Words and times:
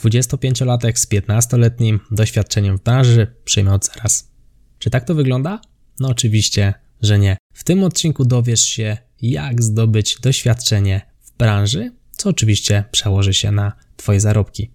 25-latek 0.00 0.98
z 0.98 1.08
15-letnim 1.08 1.98
doświadczeniem 2.10 2.78
w 2.78 2.82
branży 2.82 3.34
przyjmę 3.44 3.74
od 3.74 3.86
zaraz. 3.86 4.30
Czy 4.78 4.90
tak 4.90 5.04
to 5.04 5.14
wygląda? 5.14 5.60
No 6.00 6.08
oczywiście, 6.08 6.74
że 7.02 7.18
nie. 7.18 7.36
W 7.52 7.64
tym 7.64 7.84
odcinku 7.84 8.24
dowiesz 8.24 8.60
się, 8.60 8.96
jak 9.22 9.62
zdobyć 9.62 10.20
doświadczenie 10.20 11.00
w 11.20 11.36
branży, 11.38 11.92
co 12.16 12.28
oczywiście 12.28 12.84
przełoży 12.90 13.34
się 13.34 13.52
na 13.52 13.72
Twoje 13.96 14.20
zarobki. 14.20 14.70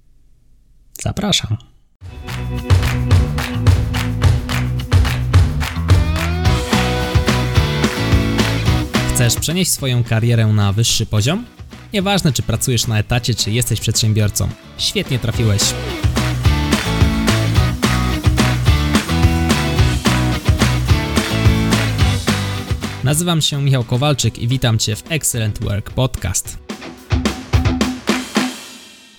Zapraszam. 1.02 1.58
Chcesz 9.14 9.36
przenieść 9.36 9.72
swoją 9.72 10.04
karierę 10.04 10.48
na 10.48 10.74
wyższy 10.74 11.06
poziom? 11.06 11.46
Nieważne, 11.94 12.34
czy 12.34 12.42
pracujesz 12.42 12.88
na 12.88 13.00
etacie, 13.00 13.36
czy 13.36 13.52
jesteś 13.52 13.80
przedsiębiorcą. 13.80 14.50
Świetnie 14.78 15.20
trafiłeś. 15.20 15.62
Nazywam 23.04 23.42
się 23.42 23.62
Michał 23.62 23.84
Kowalczyk 23.84 24.40
i 24.40 24.48
witam 24.48 24.80
Cię 24.80 24.96
w 24.96 25.12
Excellent 25.12 25.64
Work 25.64 25.90
Podcast. 25.90 26.58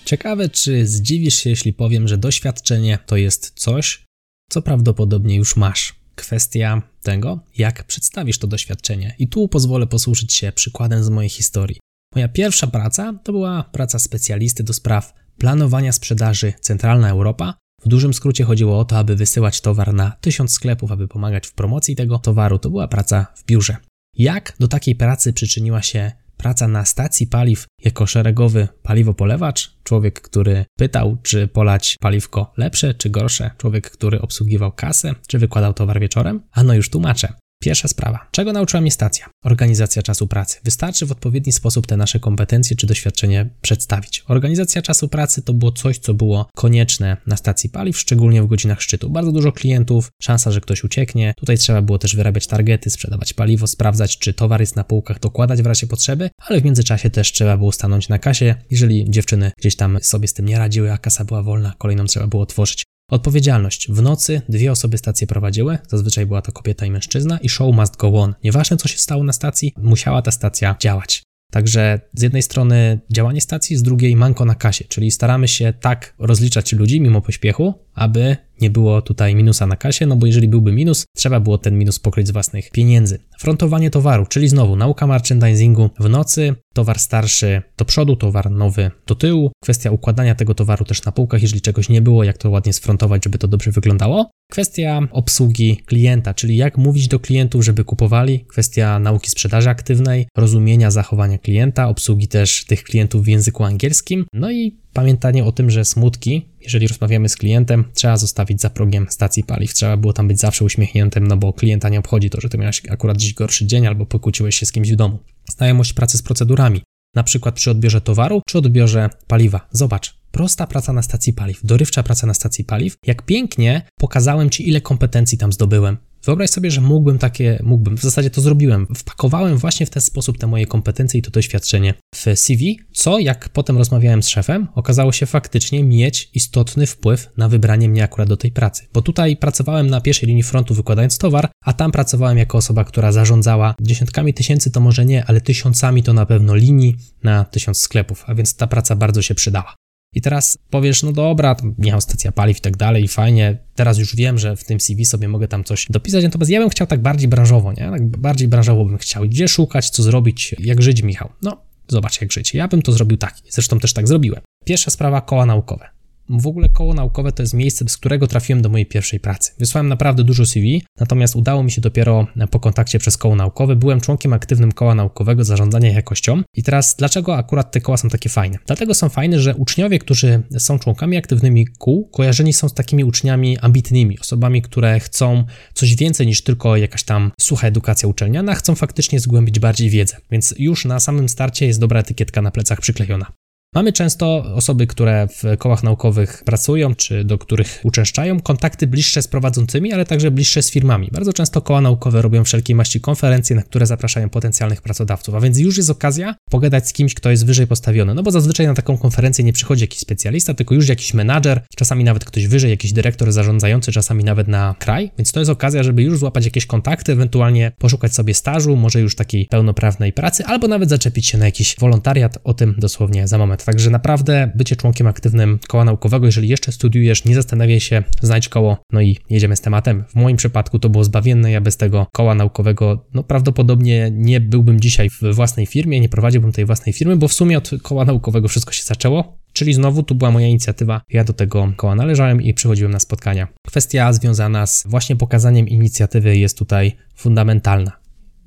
Ciekawe, 0.04 0.48
czy 0.48 0.86
zdziwisz 0.86 1.34
się, 1.34 1.50
jeśli 1.50 1.72
powiem, 1.72 2.08
że 2.08 2.18
doświadczenie 2.18 2.98
to 3.06 3.16
jest 3.16 3.52
coś, 3.60 4.04
co 4.50 4.62
prawdopodobnie 4.62 5.36
już 5.36 5.56
masz. 5.56 5.94
Kwestia 6.14 6.82
tego, 7.02 7.40
jak 7.58 7.84
przedstawisz 7.84 8.38
to 8.38 8.46
doświadczenie. 8.46 9.14
I 9.18 9.28
tu 9.28 9.48
pozwolę 9.48 9.86
posłużyć 9.86 10.34
się 10.34 10.52
przykładem 10.52 11.04
z 11.04 11.08
mojej 11.08 11.30
historii. 11.30 11.83
Moja 12.14 12.28
pierwsza 12.28 12.66
praca 12.66 13.14
to 13.24 13.32
była 13.32 13.62
praca 13.62 13.98
specjalisty 13.98 14.62
do 14.62 14.72
spraw 14.72 15.14
planowania 15.38 15.92
sprzedaży 15.92 16.52
Centralna 16.60 17.10
Europa. 17.10 17.54
W 17.84 17.88
dużym 17.88 18.14
skrócie 18.14 18.44
chodziło 18.44 18.78
o 18.78 18.84
to, 18.84 18.98
aby 18.98 19.16
wysyłać 19.16 19.60
towar 19.60 19.94
na 19.94 20.10
tysiąc 20.20 20.52
sklepów, 20.52 20.92
aby 20.92 21.08
pomagać 21.08 21.46
w 21.46 21.54
promocji 21.54 21.96
tego 21.96 22.18
towaru. 22.18 22.58
To 22.58 22.70
była 22.70 22.88
praca 22.88 23.26
w 23.36 23.44
biurze. 23.44 23.76
Jak 24.16 24.56
do 24.58 24.68
takiej 24.68 24.94
pracy 24.94 25.32
przyczyniła 25.32 25.82
się 25.82 26.12
praca 26.36 26.68
na 26.68 26.84
stacji 26.84 27.26
paliw 27.26 27.66
jako 27.84 28.06
szeregowy 28.06 28.68
paliwopolewacz? 28.82 29.76
Człowiek, 29.84 30.20
który 30.20 30.64
pytał, 30.78 31.16
czy 31.22 31.48
polać 31.48 31.96
paliwko 32.00 32.52
lepsze 32.56 32.94
czy 32.94 33.10
gorsze? 33.10 33.50
Człowiek, 33.58 33.90
który 33.90 34.20
obsługiwał 34.20 34.72
kasę, 34.72 35.14
czy 35.26 35.38
wykładał 35.38 35.74
towar 35.74 36.00
wieczorem? 36.00 36.42
A 36.52 36.62
no 36.62 36.74
już 36.74 36.90
tłumaczę. 36.90 37.32
Pierwsza 37.64 37.88
sprawa. 37.88 38.28
Czego 38.30 38.52
nauczyła 38.52 38.80
mnie 38.80 38.90
stacja? 38.90 39.26
Organizacja 39.44 40.02
czasu 40.02 40.26
pracy. 40.26 40.58
Wystarczy 40.64 41.06
w 41.06 41.12
odpowiedni 41.12 41.52
sposób 41.52 41.86
te 41.86 41.96
nasze 41.96 42.20
kompetencje 42.20 42.76
czy 42.76 42.86
doświadczenie 42.86 43.50
przedstawić. 43.62 44.24
Organizacja 44.28 44.82
czasu 44.82 45.08
pracy 45.08 45.42
to 45.42 45.54
było 45.54 45.72
coś, 45.72 45.98
co 45.98 46.14
było 46.14 46.48
konieczne 46.56 47.16
na 47.26 47.36
stacji 47.36 47.70
paliw, 47.70 47.98
szczególnie 47.98 48.42
w 48.42 48.46
godzinach 48.46 48.82
szczytu. 48.82 49.10
Bardzo 49.10 49.32
dużo 49.32 49.52
klientów, 49.52 50.10
szansa, 50.22 50.50
że 50.50 50.60
ktoś 50.60 50.84
ucieknie. 50.84 51.34
Tutaj 51.36 51.58
trzeba 51.58 51.82
było 51.82 51.98
też 51.98 52.16
wyrabiać 52.16 52.46
targety, 52.46 52.90
sprzedawać 52.90 53.32
paliwo, 53.32 53.66
sprawdzać, 53.66 54.18
czy 54.18 54.34
towar 54.34 54.60
jest 54.60 54.76
na 54.76 54.84
półkach, 54.84 55.20
dokładać 55.20 55.62
w 55.62 55.66
razie 55.66 55.86
potrzeby, 55.86 56.30
ale 56.38 56.60
w 56.60 56.64
międzyczasie 56.64 57.10
też 57.10 57.32
trzeba 57.32 57.56
było 57.56 57.72
stanąć 57.72 58.08
na 58.08 58.18
kasie. 58.18 58.54
Jeżeli 58.70 59.10
dziewczyny 59.10 59.52
gdzieś 59.58 59.76
tam 59.76 59.98
sobie 60.02 60.28
z 60.28 60.34
tym 60.34 60.46
nie 60.46 60.58
radziły, 60.58 60.92
a 60.92 60.98
kasa 60.98 61.24
była 61.24 61.42
wolna, 61.42 61.74
kolejną 61.78 62.04
trzeba 62.04 62.26
było 62.26 62.42
otworzyć. 62.42 62.84
Odpowiedzialność. 63.10 63.88
W 63.90 64.02
nocy 64.02 64.42
dwie 64.48 64.72
osoby 64.72 64.98
stację 64.98 65.26
prowadziły, 65.26 65.78
zazwyczaj 65.88 66.26
była 66.26 66.42
to 66.42 66.52
kobieta 66.52 66.86
i 66.86 66.90
mężczyzna 66.90 67.38
i 67.38 67.48
show 67.48 67.74
must 67.74 67.96
go 67.96 68.08
on. 68.08 68.34
Nieważne 68.44 68.76
co 68.76 68.88
się 68.88 68.98
stało 68.98 69.24
na 69.24 69.32
stacji, 69.32 69.72
musiała 69.76 70.22
ta 70.22 70.30
stacja 70.30 70.76
działać. 70.80 71.22
Także 71.52 72.00
z 72.14 72.22
jednej 72.22 72.42
strony 72.42 73.00
działanie 73.12 73.40
stacji, 73.40 73.76
z 73.76 73.82
drugiej 73.82 74.16
manko 74.16 74.44
na 74.44 74.54
kasie, 74.54 74.84
czyli 74.88 75.10
staramy 75.10 75.48
się 75.48 75.72
tak 75.80 76.14
rozliczać 76.18 76.72
ludzi 76.72 77.00
mimo 77.00 77.20
pośpiechu, 77.20 77.74
aby 77.94 78.36
nie 78.60 78.70
było 78.70 79.02
tutaj 79.02 79.34
minusa 79.34 79.66
na 79.66 79.76
kasie, 79.76 80.06
no 80.06 80.16
bo 80.16 80.26
jeżeli 80.26 80.48
byłby 80.48 80.72
minus, 80.72 81.04
trzeba 81.16 81.40
było 81.40 81.58
ten 81.58 81.78
minus 81.78 81.98
pokryć 81.98 82.28
z 82.28 82.30
własnych 82.30 82.70
pieniędzy. 82.70 83.18
Frontowanie 83.38 83.90
towaru, 83.90 84.26
czyli 84.26 84.48
znowu 84.48 84.76
nauka 84.76 85.06
merchandisingu 85.06 85.90
w 86.00 86.08
nocy, 86.08 86.54
towar 86.74 86.98
starszy 86.98 87.62
do 87.76 87.84
przodu, 87.84 88.16
towar 88.16 88.50
nowy 88.50 88.90
do 89.06 89.14
tyłu, 89.14 89.52
kwestia 89.62 89.90
układania 89.90 90.34
tego 90.34 90.54
towaru 90.54 90.84
też 90.84 91.04
na 91.04 91.12
półkach, 91.12 91.42
jeżeli 91.42 91.60
czegoś 91.60 91.88
nie 91.88 92.02
było, 92.02 92.24
jak 92.24 92.38
to 92.38 92.50
ładnie 92.50 92.72
sfrontować, 92.72 93.24
żeby 93.24 93.38
to 93.38 93.48
dobrze 93.48 93.70
wyglądało. 93.70 94.30
Kwestia 94.52 95.00
obsługi 95.10 95.76
klienta, 95.76 96.34
czyli 96.34 96.56
jak 96.56 96.78
mówić 96.78 97.08
do 97.08 97.20
klientów, 97.20 97.64
żeby 97.64 97.84
kupowali, 97.84 98.44
kwestia 98.48 98.98
nauki 98.98 99.30
sprzedaży 99.30 99.70
aktywnej, 99.70 100.26
rozumienia 100.36 100.90
zachowania 100.90 101.38
klienta, 101.38 101.88
obsługi 101.88 102.28
też 102.28 102.64
tych 102.64 102.82
klientów 102.82 103.24
w 103.24 103.28
języku 103.28 103.64
angielskim, 103.64 104.24
no 104.32 104.50
i 104.50 104.83
pamiętanie 104.94 105.44
o 105.44 105.52
tym, 105.52 105.70
że 105.70 105.84
smutki, 105.84 106.48
jeżeli 106.60 106.88
rozmawiamy 106.88 107.28
z 107.28 107.36
klientem, 107.36 107.84
trzeba 107.94 108.16
zostawić 108.16 108.60
za 108.60 108.70
progiem 108.70 109.06
stacji 109.10 109.44
paliw. 109.44 109.74
Trzeba 109.74 109.96
było 109.96 110.12
tam 110.12 110.28
być 110.28 110.40
zawsze 110.40 110.64
uśmiechniętym, 110.64 111.26
no 111.26 111.36
bo 111.36 111.52
klienta 111.52 111.88
nie 111.88 111.98
obchodzi 111.98 112.30
to, 112.30 112.40
że 112.40 112.48
ty 112.48 112.58
miałeś 112.58 112.82
akurat 112.90 113.16
dziś 113.16 113.34
gorszy 113.34 113.66
dzień 113.66 113.86
albo 113.86 114.06
pokłóciłeś 114.06 114.56
się 114.56 114.66
z 114.66 114.72
kimś 114.72 114.92
w 114.92 114.96
domu. 114.96 115.18
Znajomość 115.50 115.92
pracy 115.92 116.18
z 116.18 116.22
procedurami, 116.22 116.82
na 117.14 117.22
przykład 117.22 117.54
przy 117.54 117.70
odbiorze 117.70 118.00
towaru 118.00 118.42
czy 118.48 118.58
odbiorze 118.58 119.10
paliwa. 119.26 119.68
Zobacz, 119.70 120.14
prosta 120.30 120.66
praca 120.66 120.92
na 120.92 121.02
stacji 121.02 121.32
paliw, 121.32 121.66
dorywcza 121.66 122.02
praca 122.02 122.26
na 122.26 122.34
stacji 122.34 122.64
paliw. 122.64 122.96
Jak 123.06 123.22
pięknie 123.22 123.82
pokazałem 124.00 124.50
Ci, 124.50 124.68
ile 124.68 124.80
kompetencji 124.80 125.38
tam 125.38 125.52
zdobyłem. 125.52 125.96
Wyobraź 126.24 126.50
sobie, 126.50 126.70
że 126.70 126.80
mógłbym 126.80 127.18
takie, 127.18 127.58
mógłbym, 127.62 127.96
w 127.96 128.02
zasadzie 128.02 128.30
to 128.30 128.40
zrobiłem. 128.40 128.86
Wpakowałem 128.96 129.58
właśnie 129.58 129.86
w 129.86 129.90
ten 129.90 130.02
sposób 130.02 130.38
te 130.38 130.46
moje 130.46 130.66
kompetencje 130.66 131.20
i 131.20 131.22
to 131.22 131.30
doświadczenie 131.30 131.94
w 132.14 132.24
CV, 132.34 132.80
co 132.92 133.18
jak 133.18 133.48
potem 133.48 133.78
rozmawiałem 133.78 134.22
z 134.22 134.28
szefem, 134.28 134.68
okazało 134.74 135.12
się 135.12 135.26
faktycznie 135.26 135.84
mieć 135.84 136.30
istotny 136.34 136.86
wpływ 136.86 137.28
na 137.36 137.48
wybranie 137.48 137.88
mnie 137.88 138.04
akurat 138.04 138.28
do 138.28 138.36
tej 138.36 138.52
pracy. 138.52 138.86
Bo 138.92 139.02
tutaj 139.02 139.36
pracowałem 139.36 139.90
na 139.90 140.00
pierwszej 140.00 140.28
linii 140.28 140.42
frontu 140.42 140.74
wykładając 140.74 141.18
towar, 141.18 141.50
a 141.64 141.72
tam 141.72 141.92
pracowałem 141.92 142.38
jako 142.38 142.58
osoba, 142.58 142.84
która 142.84 143.12
zarządzała 143.12 143.74
dziesiątkami 143.80 144.34
tysięcy, 144.34 144.70
to 144.70 144.80
może 144.80 145.04
nie, 145.04 145.24
ale 145.24 145.40
tysiącami 145.40 146.02
to 146.02 146.12
na 146.12 146.26
pewno 146.26 146.54
linii 146.54 146.96
na 147.22 147.44
tysiąc 147.44 147.78
sklepów, 147.78 148.24
a 148.26 148.34
więc 148.34 148.56
ta 148.56 148.66
praca 148.66 148.96
bardzo 148.96 149.22
się 149.22 149.34
przydała. 149.34 149.74
I 150.14 150.20
teraz 150.20 150.58
powiesz, 150.70 151.02
no 151.02 151.12
dobra, 151.12 151.56
miał 151.78 152.00
stacja 152.00 152.32
paliw 152.32 152.58
i 152.58 152.60
tak 152.60 152.76
dalej, 152.76 153.08
fajnie, 153.08 153.58
teraz 153.74 153.98
już 153.98 154.16
wiem, 154.16 154.38
że 154.38 154.56
w 154.56 154.64
tym 154.64 154.80
CV 154.80 155.04
sobie 155.04 155.28
mogę 155.28 155.48
tam 155.48 155.64
coś 155.64 155.86
dopisać, 155.90 156.24
natomiast 156.24 156.50
ja 156.50 156.60
bym 156.60 156.68
chciał 156.68 156.86
tak 156.86 157.02
bardziej 157.02 157.28
branżowo, 157.28 157.72
nie? 157.72 157.90
Tak 157.90 158.06
bardziej 158.06 158.48
branżowo 158.48 158.84
bym 158.84 158.98
chciał. 158.98 159.22
Gdzie 159.22 159.48
szukać, 159.48 159.90
co 159.90 160.02
zrobić, 160.02 160.54
jak 160.58 160.82
żyć, 160.82 161.02
Michał? 161.02 161.28
No, 161.42 161.62
zobacz 161.88 162.20
jak 162.20 162.32
żyć. 162.32 162.54
Ja 162.54 162.68
bym 162.68 162.82
to 162.82 162.92
zrobił 162.92 163.16
tak, 163.16 163.34
zresztą 163.48 163.78
też 163.78 163.92
tak 163.92 164.08
zrobiłem. 164.08 164.40
Pierwsza 164.64 164.90
sprawa, 164.90 165.20
koła 165.20 165.46
naukowe. 165.46 165.93
W 166.28 166.46
ogóle 166.46 166.68
koło 166.68 166.94
naukowe 166.94 167.32
to 167.32 167.42
jest 167.42 167.54
miejsce, 167.54 167.84
z 167.88 167.96
którego 167.96 168.26
trafiłem 168.26 168.62
do 168.62 168.68
mojej 168.68 168.86
pierwszej 168.86 169.20
pracy. 169.20 169.52
Wysłałem 169.58 169.88
naprawdę 169.88 170.24
dużo 170.24 170.46
CV, 170.46 170.82
natomiast 171.00 171.36
udało 171.36 171.62
mi 171.62 171.70
się 171.70 171.80
dopiero 171.80 172.26
po 172.50 172.60
kontakcie 172.60 172.98
przez 172.98 173.16
koło 173.16 173.36
naukowe. 173.36 173.76
Byłem 173.76 174.00
członkiem 174.00 174.32
aktywnym 174.32 174.72
koła 174.72 174.94
naukowego 174.94 175.44
zarządzania 175.44 175.90
jakością. 175.92 176.42
I 176.56 176.62
teraz 176.62 176.96
dlaczego 176.98 177.36
akurat 177.36 177.70
te 177.70 177.80
koła 177.80 177.96
są 177.96 178.08
takie 178.08 178.28
fajne? 178.28 178.58
Dlatego 178.66 178.94
są 178.94 179.08
fajne, 179.08 179.40
że 179.40 179.56
uczniowie, 179.56 179.98
którzy 179.98 180.42
są 180.58 180.78
członkami 180.78 181.16
aktywnymi 181.16 181.66
kół, 181.78 182.08
kojarzeni 182.08 182.52
są 182.52 182.68
z 182.68 182.74
takimi 182.74 183.04
uczniami 183.04 183.58
ambitnymi, 183.58 184.18
osobami, 184.18 184.62
które 184.62 185.00
chcą 185.00 185.44
coś 185.74 185.96
więcej 185.96 186.26
niż 186.26 186.42
tylko 186.42 186.76
jakaś 186.76 187.02
tam 187.02 187.30
sucha 187.40 187.66
edukacja 187.66 188.08
uczelniana, 188.08 188.54
chcą 188.54 188.74
faktycznie 188.74 189.20
zgłębić 189.20 189.58
bardziej 189.58 189.90
wiedzę. 189.90 190.16
Więc 190.30 190.54
już 190.58 190.84
na 190.84 191.00
samym 191.00 191.28
starcie 191.28 191.66
jest 191.66 191.80
dobra 191.80 192.00
etykietka 192.00 192.42
na 192.42 192.50
plecach 192.50 192.80
przyklejona. 192.80 193.26
Mamy 193.74 193.92
często 193.92 194.44
osoby, 194.54 194.86
które 194.86 195.28
w 195.28 195.58
kołach 195.58 195.82
naukowych 195.82 196.42
pracują, 196.44 196.94
czy 196.94 197.24
do 197.24 197.38
których 197.38 197.80
uczęszczają, 197.82 198.40
kontakty 198.40 198.86
bliższe 198.86 199.22
z 199.22 199.28
prowadzącymi, 199.28 199.92
ale 199.92 200.04
także 200.04 200.30
bliższe 200.30 200.62
z 200.62 200.70
firmami. 200.70 201.08
Bardzo 201.12 201.32
często 201.32 201.60
koła 201.60 201.80
naukowe 201.80 202.22
robią 202.22 202.44
wszelkiej 202.44 202.76
maści 202.76 203.00
konferencje, 203.00 203.56
na 203.56 203.62
które 203.62 203.86
zapraszają 203.86 204.28
potencjalnych 204.28 204.82
pracodawców, 204.82 205.34
a 205.34 205.40
więc 205.40 205.58
już 205.58 205.76
jest 205.76 205.90
okazja 205.90 206.34
pogadać 206.50 206.88
z 206.88 206.92
kimś, 206.92 207.14
kto 207.14 207.30
jest 207.30 207.46
wyżej 207.46 207.66
postawiony, 207.66 208.14
no 208.14 208.22
bo 208.22 208.30
zazwyczaj 208.30 208.66
na 208.66 208.74
taką 208.74 208.98
konferencję 208.98 209.44
nie 209.44 209.52
przychodzi 209.52 209.82
jakiś 209.82 209.98
specjalista, 209.98 210.54
tylko 210.54 210.74
już 210.74 210.88
jakiś 210.88 211.14
menadżer, 211.14 211.60
czasami 211.76 212.04
nawet 212.04 212.24
ktoś 212.24 212.46
wyżej, 212.46 212.70
jakiś 212.70 212.92
dyrektor 212.92 213.32
zarządzający, 213.32 213.92
czasami 213.92 214.24
nawet 214.24 214.48
na 214.48 214.74
kraj, 214.78 215.10
więc 215.18 215.32
to 215.32 215.40
jest 215.40 215.50
okazja, 215.50 215.82
żeby 215.82 216.02
już 216.02 216.18
złapać 216.18 216.44
jakieś 216.44 216.66
kontakty, 216.66 217.12
ewentualnie 217.12 217.72
poszukać 217.78 218.14
sobie 218.14 218.34
stażu, 218.34 218.76
może 218.76 219.00
już 219.00 219.16
takiej 219.16 219.46
pełnoprawnej 219.46 220.12
pracy, 220.12 220.44
albo 220.44 220.68
nawet 220.68 220.88
zaczepić 220.88 221.26
się 221.26 221.38
na 221.38 221.44
jakiś 221.44 221.76
wolontariat, 221.78 222.38
o 222.44 222.54
tym 222.54 222.74
dosłownie 222.78 223.28
za 223.28 223.38
moment. 223.38 223.63
Także 223.64 223.90
naprawdę 223.90 224.52
bycie 224.54 224.76
członkiem 224.76 225.06
aktywnym 225.06 225.58
koła 225.68 225.84
naukowego, 225.84 226.26
jeżeli 226.26 226.48
jeszcze 226.48 226.72
studiujesz, 226.72 227.24
nie 227.24 227.34
zastanawiaj 227.34 227.80
się, 227.80 228.02
znajdź 228.22 228.48
koło, 228.48 228.76
no 228.92 229.00
i 229.00 229.18
jedziemy 229.30 229.56
z 229.56 229.60
tematem. 229.60 230.04
W 230.08 230.14
moim 230.14 230.36
przypadku 230.36 230.78
to 230.78 230.88
było 230.88 231.04
zbawienne, 231.04 231.50
ja 231.50 231.60
bez 231.60 231.76
tego 231.76 232.06
koła 232.12 232.34
naukowego, 232.34 233.06
no 233.14 233.22
prawdopodobnie 233.22 234.10
nie 234.12 234.40
byłbym 234.40 234.80
dzisiaj 234.80 235.10
w 235.10 235.22
własnej 235.34 235.66
firmie, 235.66 236.00
nie 236.00 236.08
prowadziłbym 236.08 236.52
tej 236.52 236.64
własnej 236.64 236.92
firmy, 236.92 237.16
bo 237.16 237.28
w 237.28 237.32
sumie 237.32 237.58
od 237.58 237.70
koła 237.82 238.04
naukowego 238.04 238.48
wszystko 238.48 238.72
się 238.72 238.82
zaczęło. 238.84 239.38
Czyli 239.52 239.74
znowu 239.74 240.02
tu 240.02 240.14
była 240.14 240.30
moja 240.30 240.46
inicjatywa, 240.46 241.00
ja 241.08 241.24
do 241.24 241.32
tego 241.32 241.72
koła 241.76 241.94
należałem 241.94 242.42
i 242.42 242.54
przychodziłem 242.54 242.92
na 242.92 243.00
spotkania. 243.00 243.48
Kwestia 243.66 244.12
związana 244.12 244.66
z 244.66 244.86
właśnie 244.86 245.16
pokazaniem 245.16 245.68
inicjatywy 245.68 246.36
jest 246.36 246.58
tutaj 246.58 246.92
fundamentalna. 247.16 247.92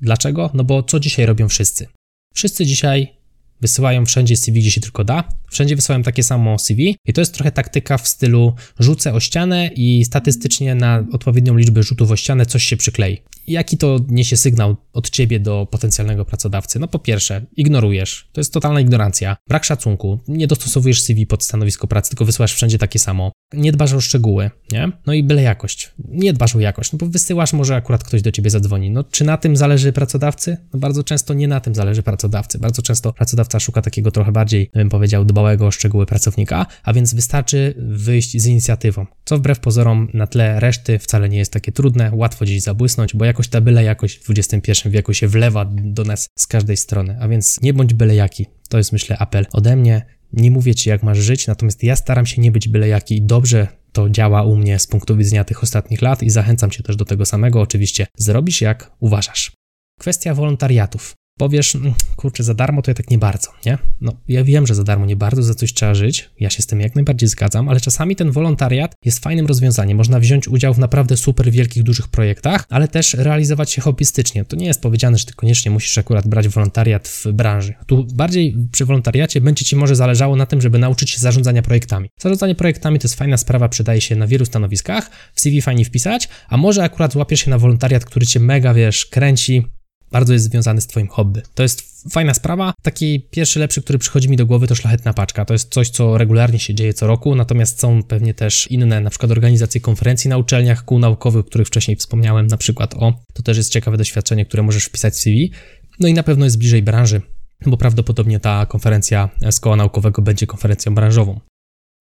Dlaczego? 0.01 0.49
No 0.53 0.63
bo 0.63 0.83
co 0.83 0.99
dzisiaj 0.99 1.25
robią 1.25 1.47
wszyscy? 1.47 1.87
Wszyscy 2.33 2.65
dzisiaj 2.65 3.16
wysyłają 3.61 4.05
wszędzie 4.05 4.37
CV, 4.37 4.59
gdzie 4.61 4.71
się 4.71 4.81
tylko 4.81 5.03
da, 5.03 5.23
Wszędzie 5.49 5.75
wysyłałem 5.75 6.03
takie 6.03 6.23
samo 6.23 6.59
CV 6.59 6.97
i 7.05 7.13
to 7.13 7.21
jest 7.21 7.33
trochę 7.33 7.51
taktyka 7.51 7.97
w 7.97 8.07
stylu 8.07 8.53
rzucę 8.79 9.13
o 9.13 9.19
ścianę 9.19 9.69
i 9.75 10.05
statystycznie 10.05 10.75
na 10.75 11.05
odpowiednią 11.11 11.55
liczbę 11.55 11.83
rzutów 11.83 12.11
o 12.11 12.15
ścianę 12.15 12.45
coś 12.45 12.63
się 12.63 12.77
przyklei. 12.77 13.21
Jaki 13.47 13.77
to 13.77 13.99
niesie 14.09 14.37
sygnał 14.37 14.77
od 14.93 15.09
ciebie 15.09 15.39
do 15.39 15.67
potencjalnego 15.71 16.25
pracodawcy? 16.25 16.79
No 16.79 16.87
po 16.87 16.99
pierwsze, 16.99 17.45
ignorujesz. 17.57 18.29
To 18.33 18.41
jest 18.41 18.53
totalna 18.53 18.81
ignorancja. 18.81 19.37
Brak 19.47 19.63
szacunku. 19.63 20.19
Nie 20.27 20.47
dostosowujesz 20.47 21.01
CV 21.01 21.27
pod 21.27 21.43
stanowisko 21.43 21.87
pracy, 21.87 22.09
tylko 22.09 22.25
wysyłasz 22.25 22.53
wszędzie 22.53 22.77
takie 22.77 22.99
samo. 22.99 23.31
Nie 23.53 23.71
dbasz 23.71 23.93
o 23.93 24.01
szczegóły, 24.01 24.51
nie? 24.71 24.91
No 25.05 25.13
i 25.13 25.23
byle 25.23 25.41
jakość. 25.41 25.91
Nie 26.09 26.33
dbasz 26.33 26.55
o 26.55 26.59
jakość, 26.59 26.91
no 26.91 26.97
bo 26.97 27.05
wysyłasz, 27.05 27.53
może 27.53 27.75
akurat 27.75 28.03
ktoś 28.03 28.21
do 28.21 28.31
ciebie 28.31 28.49
zadzwoni. 28.49 28.89
No 28.89 29.03
czy 29.03 29.23
na 29.23 29.37
tym 29.37 29.57
zależy 29.57 29.93
pracodawcy? 29.93 30.57
No 30.73 30.79
bardzo 30.79 31.03
często 31.03 31.33
nie 31.33 31.47
na 31.47 31.59
tym 31.59 31.75
zależy 31.75 32.03
pracodawcy. 32.03 32.59
Bardzo 32.59 32.81
często 32.81 33.13
pracodawca 33.13 33.59
szuka 33.59 33.81
takiego 33.81 34.11
trochę 34.11 34.31
bardziej, 34.31 34.69
bym 34.73 34.89
powiedział, 34.89 35.25
dbałego 35.37 35.67
o 35.67 35.71
szczegóły 35.71 36.05
pracownika, 36.05 36.65
a 36.83 36.93
więc 36.93 37.13
wystarczy 37.13 37.73
wyjść 37.77 38.41
z 38.41 38.45
inicjatywą. 38.45 39.05
Co 39.25 39.37
wbrew 39.37 39.59
pozorom 39.59 40.07
na 40.13 40.27
tle 40.27 40.59
reszty 40.59 40.99
wcale 40.99 41.29
nie 41.29 41.37
jest 41.37 41.53
takie 41.53 41.71
trudne, 41.71 42.11
łatwo 42.13 42.45
gdzieś 42.45 42.61
zabłysnąć, 42.61 43.15
bo 43.15 43.25
jakoś 43.25 43.47
ta 43.47 43.61
byle 43.61 43.83
jakość 43.83 44.19
w 44.19 44.29
XXI 44.29 44.89
wieku 44.89 45.13
się 45.13 45.27
wlewa 45.27 45.65
do 45.71 46.03
nas 46.03 46.29
z 46.39 46.47
każdej 46.47 46.77
strony. 46.77 47.17
A 47.19 47.27
więc 47.27 47.61
nie 47.61 47.73
bądź 47.73 47.93
byle 47.93 48.15
jaki. 48.15 48.45
To 48.69 48.77
jest 48.77 48.91
myślę 48.91 49.17
apel 49.17 49.45
ode 49.53 49.75
mnie. 49.75 50.05
Nie 50.33 50.51
mówię 50.51 50.75
ci, 50.75 50.89
jak 50.89 51.03
masz 51.03 51.17
żyć, 51.17 51.47
natomiast 51.47 51.83
ja 51.83 51.95
staram 51.95 52.25
się 52.25 52.41
nie 52.41 52.51
być 52.51 52.67
byle 52.67 52.87
jaki. 52.87 53.21
Dobrze 53.21 53.67
to 53.91 54.09
działa 54.09 54.43
u 54.43 54.55
mnie 54.55 54.79
z 54.79 54.87
punktu 54.87 55.17
widzenia 55.17 55.43
tych 55.43 55.63
ostatnich 55.63 56.01
lat 56.01 56.23
i 56.23 56.29
zachęcam 56.29 56.69
cię 56.69 56.83
też 56.83 56.95
do 56.95 57.05
tego 57.05 57.25
samego. 57.25 57.61
Oczywiście 57.61 58.07
zrobisz 58.17 58.61
jak 58.61 58.91
uważasz. 58.99 59.51
Kwestia 59.99 60.33
wolontariatów. 60.33 61.13
Powiesz, 61.37 61.75
mm, 61.75 61.93
kurczę, 62.15 62.43
za 62.43 62.53
darmo 62.53 62.81
to 62.81 62.91
ja 62.91 62.95
tak 62.95 63.09
nie 63.09 63.17
bardzo, 63.17 63.49
nie? 63.65 63.77
No, 64.01 64.13
ja 64.27 64.43
wiem, 64.43 64.67
że 64.67 64.75
za 64.75 64.83
darmo 64.83 65.05
nie 65.05 65.15
bardzo, 65.15 65.43
za 65.43 65.53
coś 65.53 65.73
trzeba 65.73 65.93
żyć, 65.93 66.29
ja 66.39 66.49
się 66.49 66.61
z 66.61 66.67
tym 66.67 66.81
jak 66.81 66.95
najbardziej 66.95 67.29
zgadzam, 67.29 67.69
ale 67.69 67.79
czasami 67.79 68.15
ten 68.15 68.31
wolontariat 68.31 68.95
jest 69.05 69.19
fajnym 69.19 69.45
rozwiązaniem. 69.45 69.97
Można 69.97 70.19
wziąć 70.19 70.47
udział 70.47 70.73
w 70.73 70.79
naprawdę 70.79 71.17
super 71.17 71.51
wielkich, 71.51 71.83
dużych 71.83 72.07
projektach, 72.07 72.65
ale 72.69 72.87
też 72.87 73.13
realizować 73.13 73.71
się 73.71 73.81
hobbystycznie. 73.81 74.45
To 74.45 74.55
nie 74.55 74.65
jest 74.65 74.81
powiedziane, 74.81 75.17
że 75.17 75.25
ty 75.25 75.33
koniecznie 75.33 75.71
musisz 75.71 75.97
akurat 75.97 76.27
brać 76.27 76.47
wolontariat 76.47 77.07
w 77.07 77.25
branży. 77.31 77.73
Tu 77.87 78.07
bardziej 78.13 78.55
przy 78.71 78.85
wolontariacie 78.85 79.41
będzie 79.41 79.65
ci 79.65 79.75
może 79.75 79.95
zależało 79.95 80.35
na 80.35 80.45
tym, 80.45 80.61
żeby 80.61 80.79
nauczyć 80.79 81.09
się 81.09 81.19
zarządzania 81.19 81.61
projektami. 81.61 82.09
Zarządzanie 82.19 82.55
projektami 82.55 82.99
to 82.99 83.05
jest 83.05 83.15
fajna 83.15 83.37
sprawa, 83.37 83.69
przydaje 83.69 84.01
się 84.01 84.15
na 84.15 84.27
wielu 84.27 84.45
stanowiskach, 84.45 85.09
w 85.33 85.41
CV 85.41 85.61
fajnie 85.61 85.85
wpisać, 85.85 86.29
a 86.49 86.57
może 86.57 86.83
akurat 86.83 87.15
łapiesz 87.15 87.39
się 87.39 87.49
na 87.49 87.57
wolontariat, 87.57 88.05
który 88.05 88.25
cię 88.25 88.39
mega, 88.39 88.73
wiesz, 88.73 89.05
kręci, 89.05 89.65
bardzo 90.11 90.33
jest 90.33 90.45
związany 90.45 90.81
z 90.81 90.87
Twoim 90.87 91.07
hobby. 91.07 91.41
To 91.55 91.63
jest 91.63 92.11
fajna 92.11 92.33
sprawa. 92.33 92.73
Taki 92.81 93.27
pierwszy 93.31 93.59
lepszy, 93.59 93.81
który 93.81 93.99
przychodzi 93.99 94.29
mi 94.29 94.37
do 94.37 94.45
głowy, 94.45 94.67
to 94.67 94.75
szlachetna 94.75 95.13
paczka. 95.13 95.45
To 95.45 95.53
jest 95.53 95.73
coś, 95.73 95.89
co 95.89 96.17
regularnie 96.17 96.59
się 96.59 96.75
dzieje 96.75 96.93
co 96.93 97.07
roku, 97.07 97.35
natomiast 97.35 97.79
są 97.79 98.03
pewnie 98.03 98.33
też 98.33 98.67
inne, 98.71 99.01
na 99.01 99.09
przykład 99.09 99.31
organizacje 99.31 99.81
konferencji 99.81 100.29
na 100.29 100.37
uczelniach, 100.37 100.85
kół 100.85 100.99
naukowych, 100.99 101.39
o 101.39 101.43
których 101.43 101.67
wcześniej 101.67 101.97
wspomniałem, 101.97 102.47
na 102.47 102.57
przykład 102.57 102.93
o. 102.93 103.13
To 103.33 103.43
też 103.43 103.57
jest 103.57 103.71
ciekawe 103.71 103.97
doświadczenie, 103.97 104.45
które 104.45 104.63
możesz 104.63 104.85
wpisać 104.85 105.13
w 105.13 105.17
CV. 105.17 105.51
No 105.99 106.07
i 106.07 106.13
na 106.13 106.23
pewno 106.23 106.45
jest 106.45 106.57
bliżej 106.57 106.83
branży, 106.83 107.21
bo 107.65 107.77
prawdopodobnie 107.77 108.39
ta 108.39 108.65
konferencja 108.65 109.29
z 109.51 109.59
koła 109.59 109.75
naukowego 109.75 110.21
będzie 110.21 110.47
konferencją 110.47 110.95
branżową. 110.95 111.39